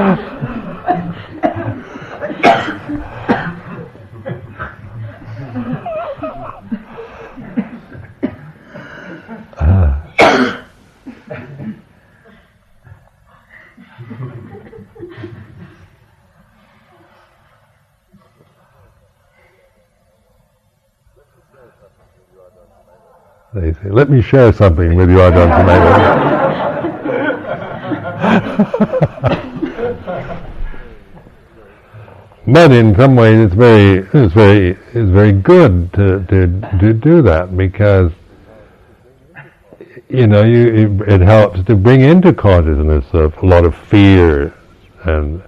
[23.74, 25.66] say, let me share something with you, Ajahn
[32.48, 37.22] but in some ways, it's very, it's very, it's very good to, to, to do
[37.24, 38.12] that because,
[40.10, 44.54] you know, you, it, it helps to bring into consciousness of a lot of fear
[45.06, 45.42] and,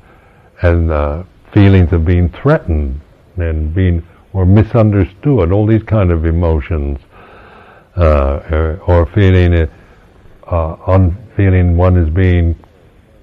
[0.64, 3.00] and uh, feelings of being threatened
[3.38, 7.00] and being, or misunderstood, all these kind of emotions
[7.96, 9.70] uh, or feeling it,
[10.48, 12.56] uh, un- feeling one is being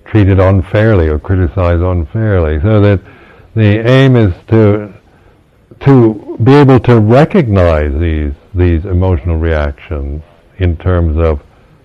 [0.04, 2.60] treated unfairly or criticized unfairly.
[2.60, 3.00] So that
[3.54, 4.92] the aim is to
[5.80, 10.22] to be able to recognize these these emotional reactions
[10.58, 11.42] in terms of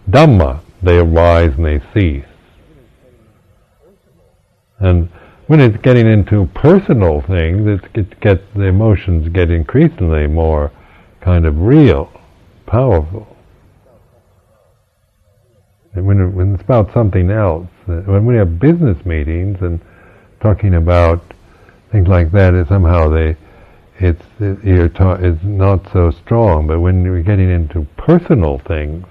[0.10, 0.62] Dhamma.
[0.82, 2.26] They arise and they cease.
[4.80, 5.10] And
[5.48, 10.72] when it's getting into personal things, it, gets the emotions get increasingly more
[11.22, 12.12] kind of real
[12.66, 13.36] powerful.
[15.94, 19.82] And when, it, when it's about something else, uh, when we have business meetings and
[20.40, 21.22] talking about
[21.92, 22.54] things like that.
[22.54, 23.36] Is somehow they,
[23.98, 26.68] it's it, you're ta- it's not so strong.
[26.68, 29.06] But when you're getting into personal things,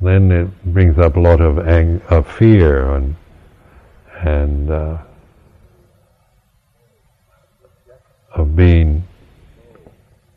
[0.00, 3.16] then it brings up a lot of ang- of fear and
[4.20, 4.98] and uh,
[8.34, 9.04] of being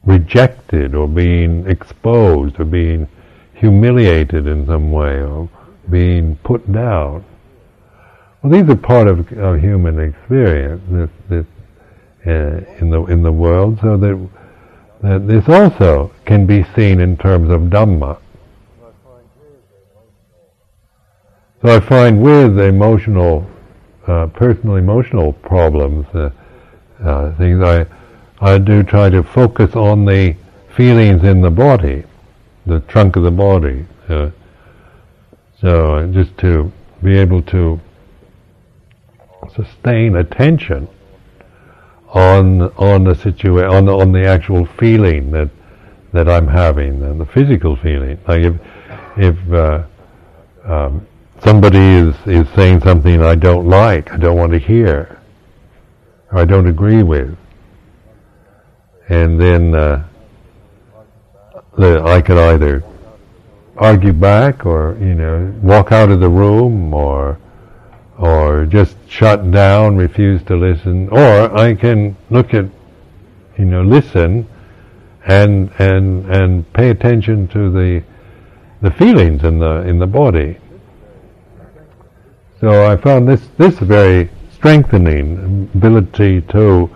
[0.06, 3.08] rejected or being exposed or being
[3.54, 5.50] humiliated in some way or
[5.90, 7.24] being put down.
[8.48, 11.46] Well, these are part of, of human experience this, this,
[12.26, 14.30] uh, in the in the world, so that,
[15.02, 18.18] that this also can be seen in terms of Dhamma.
[21.62, 23.50] So I find with emotional,
[24.08, 26.30] uh, personal emotional problems, uh,
[27.04, 27.86] uh, things I
[28.40, 30.38] I do try to focus on the
[30.74, 32.06] feelings in the body,
[32.66, 33.86] the trunk of the body.
[34.08, 34.30] Uh,
[35.60, 36.72] so just to
[37.04, 37.82] be able to
[39.56, 40.88] sustain attention
[42.10, 45.50] on on the situation, on on the actual feeling that
[46.14, 48.18] that I'm having, and the physical feeling.
[48.28, 48.56] Like if
[49.18, 49.84] if uh,
[50.64, 51.08] um,
[51.44, 55.20] somebody is is saying something I don't like, I don't want to hear,
[56.32, 57.38] or I don't agree with,
[59.10, 60.08] and then uh,
[61.78, 62.84] the, I could either
[63.76, 67.38] argue back, or you know, walk out of the room, or
[68.18, 72.66] or just shut down, refuse to listen, or I can look at,
[73.58, 74.48] you know, listen,
[75.26, 78.04] and and and pay attention to the
[78.82, 80.58] the feelings in the in the body.
[82.60, 86.90] So I found this this very strengthening ability to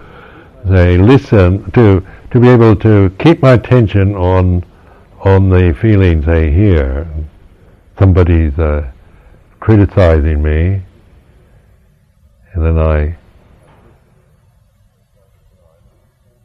[0.68, 4.64] say listen to to be able to keep my attention on
[5.22, 7.08] on the feelings I hear.
[8.00, 8.90] Somebody's uh,
[9.60, 10.82] criticizing me,
[12.54, 13.18] and then I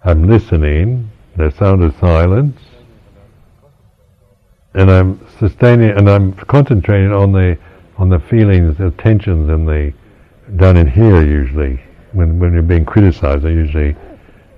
[0.06, 1.10] I'm listening.
[1.36, 2.58] The sound of silence,
[4.72, 7.58] and I'm sustaining, and I'm concentrating on the
[7.98, 9.92] on the feelings, the tensions, and the
[10.54, 11.80] down in here usually.
[12.12, 13.96] When when you're being criticized, I usually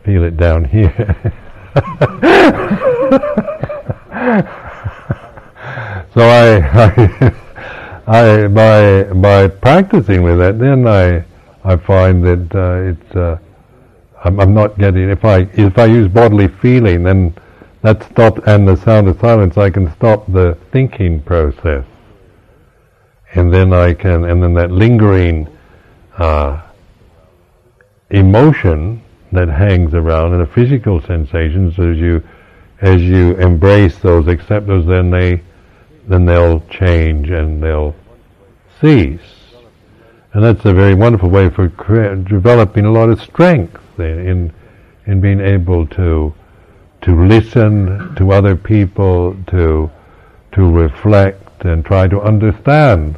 [0.05, 0.95] feel it down here.
[6.15, 7.33] so I,
[8.07, 11.25] I, I, by by practicing with that, then I
[11.69, 13.39] I find that uh, it's uh,
[14.25, 17.35] I'm, I'm, not getting if I if I use bodily feeling, then
[17.83, 19.59] that stops and the sound of silence.
[19.59, 21.85] I can stop the thinking process,
[23.35, 25.47] and then I can and then that lingering
[26.17, 26.63] uh,
[28.09, 29.03] emotion
[29.33, 32.27] that hangs around and the physical sensations as you
[32.81, 35.43] as you embrace those, accept those, then they
[36.07, 37.95] then they'll change and they'll
[38.81, 39.38] cease.
[40.35, 44.53] And that's a very wonderful way for developing a lot of strength in
[45.07, 46.35] in being able to
[47.01, 49.91] to listen to other people, to
[50.53, 53.17] to reflect and try to understand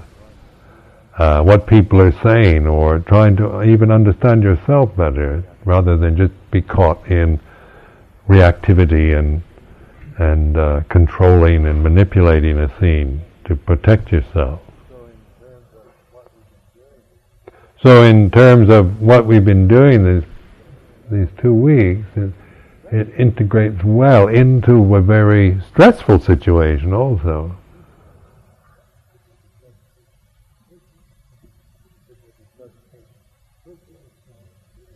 [1.19, 6.33] uh, what people are saying, or trying to even understand yourself better, rather than just
[6.51, 7.41] be caught in
[8.29, 9.43] reactivity and
[10.19, 14.61] and uh, controlling and manipulating a scene to protect yourself.
[17.83, 20.25] So, in terms of what we've been doing this,
[21.11, 22.31] these two weeks, it,
[22.93, 27.57] it integrates well into a very stressful situation also.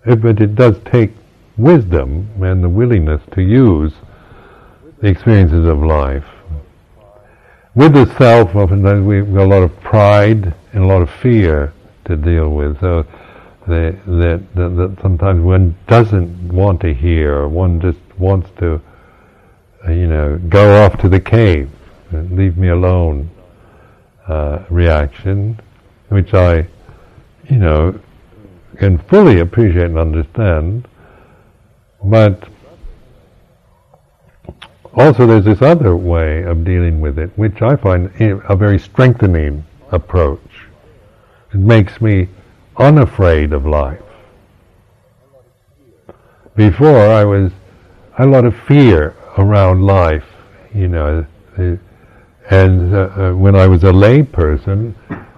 [0.05, 1.12] But it does take
[1.57, 3.94] wisdom and the willingness to use
[5.01, 6.27] the experiences of life.
[7.75, 11.73] With the self, oftentimes we've got a lot of pride and a lot of fear
[12.07, 12.81] to deal with.
[12.81, 13.07] So
[13.67, 18.81] that, that, that, sometimes one doesn't want to hear, one just wants to,
[19.87, 21.71] uh, you know, go off to the cave,
[22.13, 23.31] leave me alone
[24.29, 25.59] uh, reaction,
[26.09, 26.67] which I,
[27.48, 27.98] you know,
[28.77, 30.88] can fully appreciate and understand,
[32.02, 32.48] but
[34.94, 39.65] also there's this other way of dealing with it, which I find a very strengthening
[39.90, 40.40] approach.
[41.55, 42.29] It makes me
[42.77, 44.02] unafraid of life.
[46.57, 47.52] Before I was
[48.17, 50.27] I had a lot of fear around life,
[50.73, 51.27] you know,
[51.57, 54.94] and uh, uh, when I was a lay person,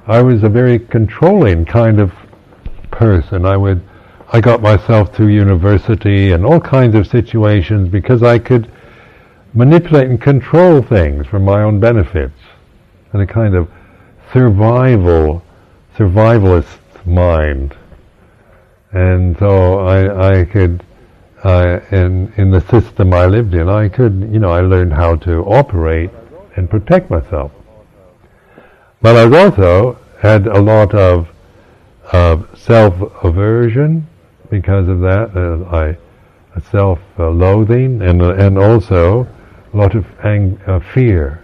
[0.06, 2.12] I was a very controlling kind of
[2.90, 3.46] person.
[3.46, 3.82] I would,
[4.32, 8.70] I got myself through university and all kinds of situations because I could
[9.54, 12.38] manipulate and control things for my own benefits,
[13.12, 13.68] and a kind of
[14.32, 15.42] survival,
[15.96, 17.74] survivalist mind.
[18.92, 20.82] and so I, I could,
[21.44, 25.16] uh, in in the system I lived in, I could, you know, I learned how
[25.16, 26.10] to operate
[26.56, 27.52] and protect myself.
[29.02, 31.28] But I also had a lot of
[32.12, 34.06] of self-aversion
[34.50, 35.36] because of that.
[35.36, 35.96] Uh, I
[36.70, 39.26] self-loathing and and also
[39.72, 41.42] a lot of ang- uh, fear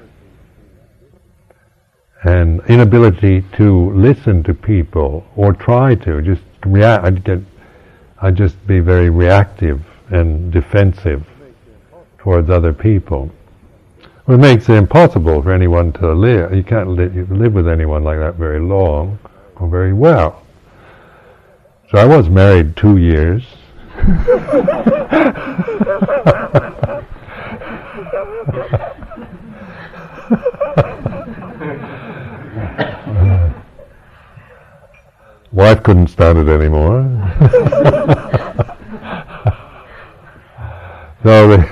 [2.24, 7.04] and inability to listen to people or try to just react.
[7.04, 7.40] I'd, get,
[8.20, 11.26] I'd just be very reactive and defensive
[12.18, 13.30] towards other people.
[14.28, 16.54] It makes it impossible for anyone to live.
[16.54, 19.18] You can't li- live with anyone like that very long
[19.56, 20.42] or very well.
[21.90, 23.44] So I was married two years.
[35.52, 37.02] Wife couldn't stand it anymore.
[41.22, 41.68] so the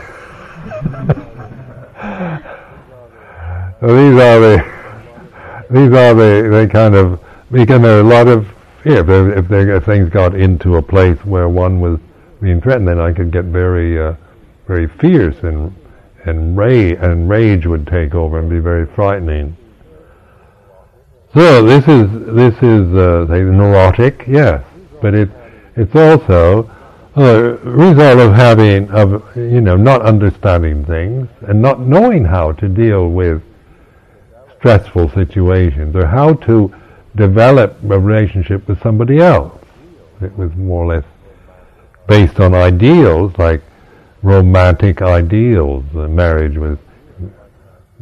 [3.80, 4.64] so these are the
[5.70, 7.20] these are the they kind of
[7.50, 8.46] become a lot of
[8.84, 11.98] yeah, if, if, there, if things got into a place where one was
[12.40, 14.14] being threatened, then I could get very uh,
[14.66, 15.74] very fierce and
[16.24, 19.56] and rage and rage would take over and be very frightening.
[21.32, 24.64] So this is this is uh, say neurotic, yes,
[25.00, 25.30] but it
[25.76, 26.68] it's also
[27.14, 32.68] a result of having of you know not understanding things and not knowing how to
[32.68, 33.42] deal with
[34.58, 36.74] stressful situations or how to
[37.14, 39.56] develop a relationship with somebody else.
[40.20, 41.04] It was more or less
[42.08, 43.62] based on ideals like
[44.22, 45.84] romantic ideals.
[45.92, 46.56] Marriage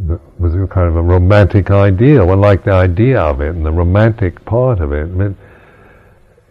[0.06, 2.26] was was kind of a romantic ideal.
[2.26, 5.02] One liked the idea of it and the romantic part of it.
[5.02, 5.36] I mean,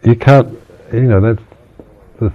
[0.04, 0.58] you can't,
[0.92, 1.42] you know, that's
[2.20, 2.32] the,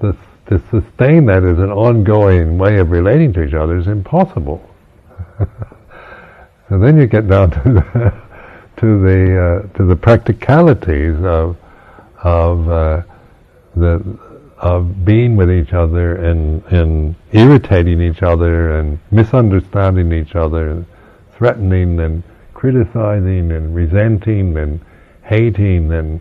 [0.00, 0.16] the,
[0.48, 4.68] to sustain that as an ongoing way of relating to each other is impossible.
[5.38, 8.14] so then you get down to the,
[8.80, 11.56] to the uh, to the practicalities of
[12.22, 13.02] of uh,
[13.76, 14.18] the
[14.58, 20.86] of being with each other and, and irritating each other and misunderstanding each other and
[21.36, 22.22] threatening and
[22.54, 24.80] criticizing and resenting and
[25.24, 26.20] hating and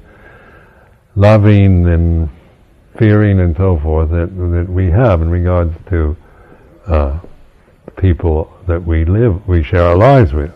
[1.15, 2.29] loving and
[2.97, 6.15] fearing and so forth that, that we have in regards to
[6.87, 7.17] uh,
[7.97, 10.51] people that we live, we share our lives with.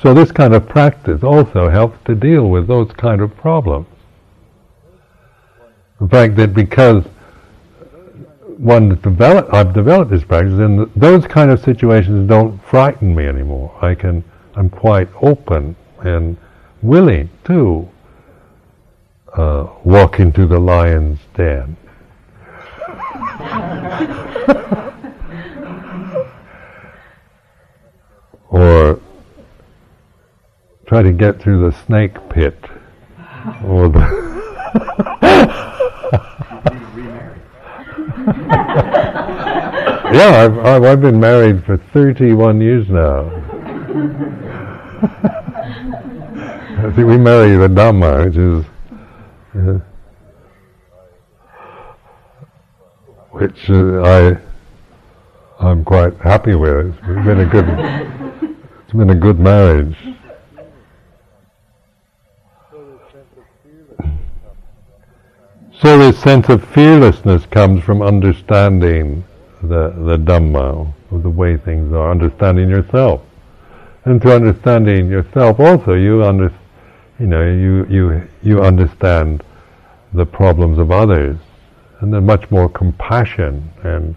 [0.00, 3.86] So this kind of practice also helps to deal with those kind of problems.
[6.02, 7.04] The fact that because
[8.58, 13.72] one develop, I've developed this practice, and those kind of situations don't frighten me anymore.
[13.80, 14.24] I can,
[14.56, 16.36] I'm quite open and
[16.82, 17.88] willing to
[19.34, 21.76] uh, walk into the lion's den.
[28.50, 29.00] or
[30.84, 32.58] try to get through the snake pit,
[33.64, 34.41] or the
[40.22, 43.24] yeah, I've, I've, I've been married for 31 years now.
[46.96, 48.64] We marry the Dhamma, which is,
[49.56, 49.78] uh,
[53.30, 54.36] which uh, I,
[55.58, 56.88] I'm quite happy with.
[56.88, 57.68] It's been a good,
[58.84, 59.96] it's been a good marriage.
[65.80, 69.24] So this sense of fearlessness comes from understanding
[69.62, 73.22] the, the Dhamma, of the way things are, understanding yourself.
[74.04, 76.52] And through understanding yourself also you under,
[77.18, 79.44] you know, you, you, you understand
[80.12, 81.36] the problems of others.
[82.00, 84.16] And then much more compassion and,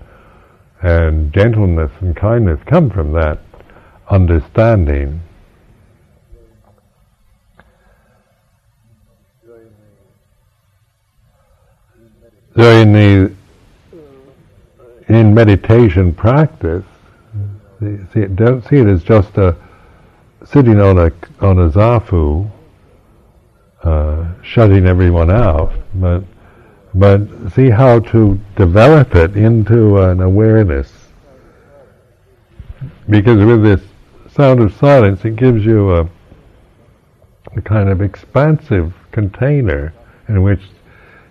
[0.81, 3.39] and gentleness and kindness come from that
[4.09, 5.21] understanding.
[12.55, 13.35] So in the
[15.15, 16.85] in meditation practice,
[17.79, 19.55] see don't see it as just a
[20.45, 21.11] sitting on a
[21.41, 22.49] on a zafu,
[23.83, 26.23] uh, shutting everyone out, but
[26.93, 27.21] but
[27.53, 30.91] see how to develop it into an awareness.
[33.09, 33.81] Because with this
[34.31, 36.09] sound of silence, it gives you a,
[37.55, 39.93] a kind of expansive container
[40.27, 40.61] in which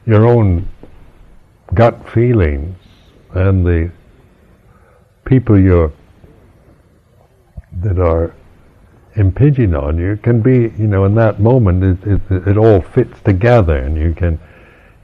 [0.07, 0.69] your own
[1.75, 2.77] gut feelings
[3.35, 3.91] and the
[5.25, 5.93] people you're
[7.83, 8.35] that are
[9.17, 13.21] impinging on you can be, you know, in that moment it, it, it all fits
[13.21, 14.39] together and you can,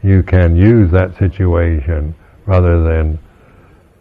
[0.03, 2.15] you can use that situation
[2.47, 3.19] rather than,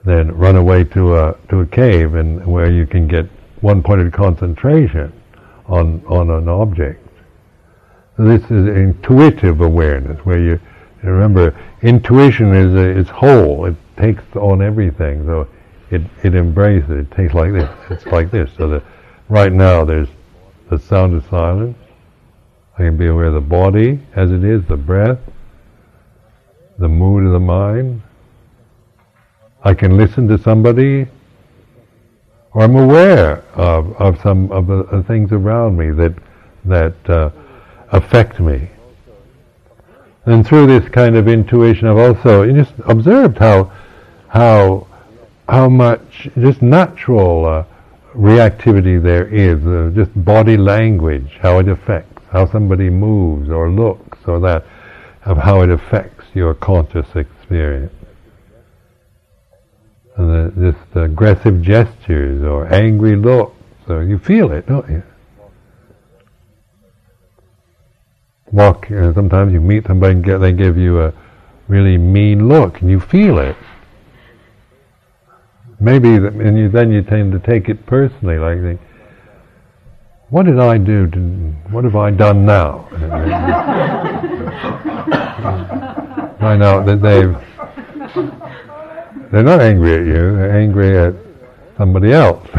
[0.06, 3.26] than run away to a, to a cave and where you can get
[3.62, 5.12] one-pointed concentration
[5.68, 7.06] on, on an object.
[8.18, 10.60] This is intuitive awareness where you,
[11.04, 13.74] you remember intuition is a, is whole.
[14.00, 15.26] Takes on everything.
[15.26, 15.48] So
[15.92, 16.98] it, it embraces it.
[17.00, 17.70] It takes like this.
[17.90, 18.50] It's like this.
[18.58, 18.84] So that
[19.28, 20.10] right now there's
[20.70, 21.78] the sound of silence.
[22.76, 25.20] I can be aware of the body as it is, the breath,
[26.78, 28.02] the mood of the mind.
[29.64, 31.06] I can listen to somebody,
[32.54, 36.14] or I'm aware of, of some of the, the things around me that
[36.66, 37.32] that uh,
[37.92, 38.70] affect me.
[40.26, 43.72] And through this kind of intuition, I've also just observed how
[44.30, 44.88] how
[45.48, 47.64] how much just natural uh,
[48.14, 54.20] reactivity there is, uh, just body language, how it affects, how somebody moves or looks,
[54.28, 54.64] or that,
[55.26, 57.94] of how it affects your conscious experience.
[60.18, 63.56] And the, just aggressive gestures or angry looks,
[63.88, 65.04] so you feel it, don't you?
[68.52, 71.14] Walk, you sometimes you meet somebody and get, they give you a
[71.68, 73.56] really mean look, and you feel it
[75.80, 78.82] maybe, and you, then you tend to take it personally, like, think,
[80.30, 81.08] what did I do?
[81.08, 81.20] To,
[81.72, 82.88] what have I done now?
[86.40, 87.36] Find out that they've
[89.32, 91.14] they're not angry at you; they're angry at
[91.78, 92.48] somebody else.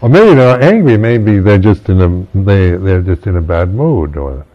[0.00, 0.96] or maybe they're not angry.
[0.96, 4.46] Maybe they're just in a they they're just in a bad mood, or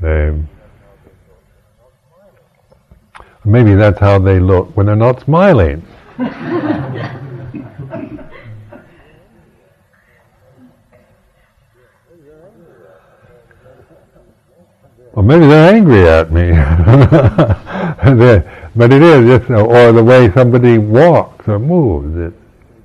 [0.00, 0.38] they
[3.44, 5.86] maybe that's how they look when they're not smiling.
[15.16, 16.50] Or maybe they're angry at me.
[18.76, 22.16] but it is just, or the way somebody walks or moves.
[22.16, 22.34] It,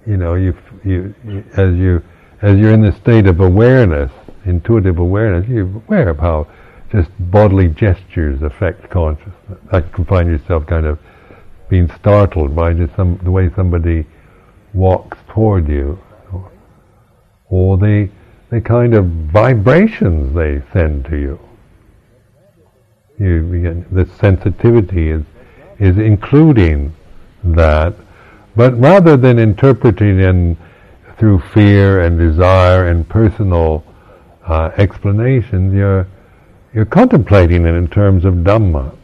[0.10, 2.02] you know, you, you, you, as you,
[2.42, 4.12] as you're in the state of awareness,
[4.46, 6.48] intuitive awareness, you're aware of how
[6.92, 9.60] just bodily gestures affect consciousness.
[9.72, 11.00] I can find yourself kind of
[11.72, 14.06] being startled by just some, the way somebody
[14.74, 15.98] walks toward you,
[17.50, 18.10] or the,
[18.50, 21.40] the kind of vibrations they send to you.
[23.18, 25.24] You begin, the sensitivity is,
[25.80, 26.94] is including
[27.44, 27.96] that,
[28.54, 30.58] but rather than interpreting in
[31.18, 33.86] through fear and desire and personal
[34.46, 36.06] uh, explanations, you're,
[36.74, 38.98] you're contemplating it in terms of Dhamma.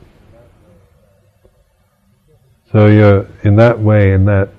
[2.72, 4.50] So you're in that way, in that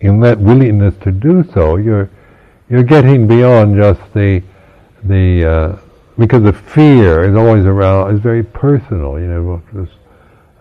[0.00, 2.08] in that willingness to do so, you're
[2.68, 4.42] you're getting beyond just the
[5.04, 5.78] the uh,
[6.18, 9.18] because the fear is always around is very personal.
[9.18, 9.62] You know,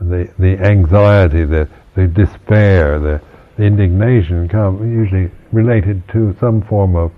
[0.01, 3.21] the the anxiety, the the despair, the,
[3.57, 7.11] the indignation come usually related to some form of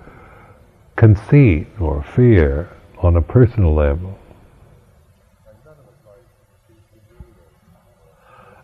[0.96, 4.18] conceit or fear on a personal level.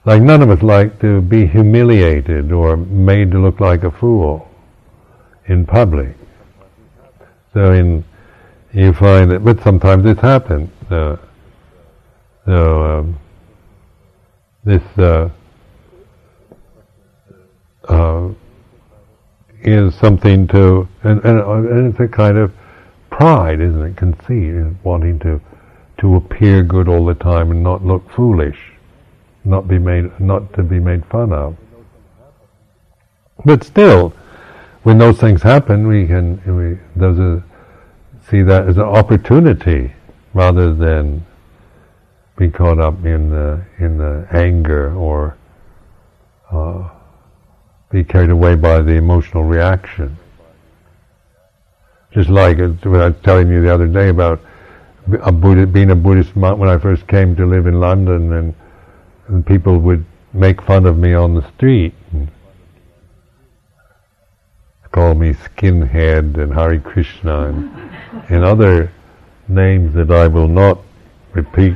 [0.08, 4.48] Like none of us like to be humiliated or made to look like a fool
[5.48, 6.16] in public.
[7.54, 8.06] So in
[8.72, 10.70] you find that, but sometimes this happens.
[10.90, 11.18] Uh,
[12.46, 13.20] so um,
[14.64, 15.30] this uh,
[17.90, 18.30] uh,
[19.60, 22.54] is something to, and, and, and, it's a kind of
[23.10, 23.98] pride, isn't it?
[23.98, 25.42] Conceit, wanting to
[26.00, 28.77] to appear good all the time and not look foolish
[29.48, 31.56] not be made, not to be made fun of.
[33.46, 34.14] But still,
[34.84, 37.44] when those things happen, we can we those are,
[38.30, 39.94] see that as an opportunity
[40.34, 41.26] rather than
[42.38, 45.38] be caught up in the in the anger or
[46.52, 46.90] uh,
[47.90, 50.18] be carried away by the emotional reaction.
[52.12, 54.42] Just like I was telling you the other day about
[55.22, 58.54] a being a Buddhist monk when I first came to live in London and
[59.28, 62.30] and people would make fun of me on the street and
[64.92, 67.92] call me skinhead and Hare Krishna and,
[68.30, 68.92] and other
[69.48, 70.80] names that I will not
[71.34, 71.76] repeat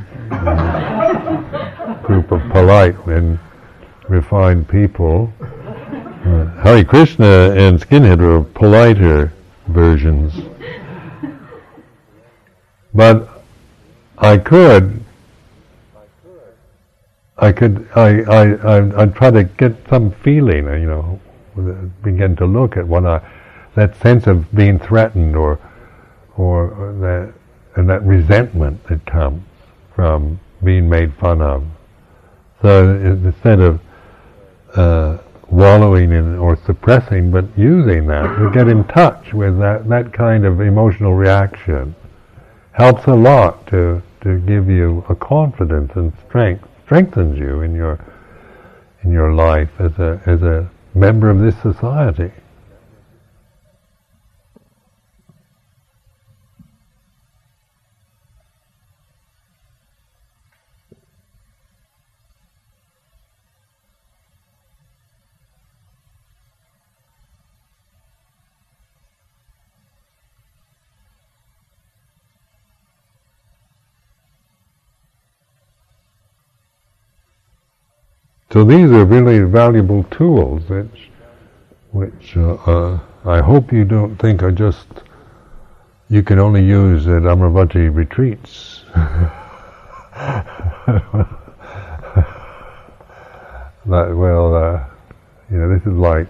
[2.02, 3.38] group of polite and
[4.08, 5.32] refined people.
[5.40, 9.32] Uh, Hare Krishna and skinhead were politer
[9.68, 10.34] versions.
[12.94, 13.28] But
[14.18, 15.04] I could
[17.42, 21.20] I could, I, I, I, I try to get some feeling, you know,
[22.02, 23.20] begin to look at what I,
[23.74, 25.58] that sense of being threatened or
[26.36, 27.34] or that
[27.74, 29.42] and that resentment that comes
[29.94, 31.64] from being made fun of.
[32.60, 33.80] So instead of
[34.74, 35.18] uh,
[35.50, 40.46] wallowing in or suppressing, but using that to get in touch with that, that kind
[40.46, 41.94] of emotional reaction
[42.72, 47.98] helps a lot to, to give you a confidence and strength, strengthens you in your
[49.02, 52.30] in your life as a as a member of this society.
[78.52, 81.10] So these are really valuable tools which,
[81.92, 84.86] which uh, uh, I hope you don't think are just
[86.10, 88.82] you can only use at Amaravati retreats.
[88.94, 89.24] that,
[93.86, 94.84] well, uh,
[95.50, 96.28] you know, this is like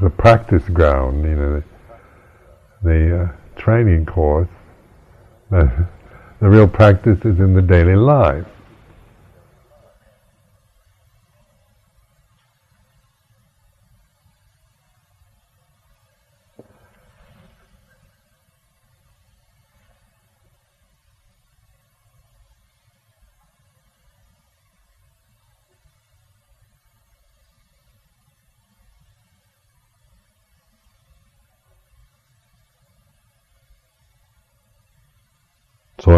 [0.00, 1.62] the practice ground, you know,
[2.82, 3.28] the, the uh,
[3.60, 4.48] training course.
[5.50, 5.88] the
[6.40, 8.46] real practice is in the daily life.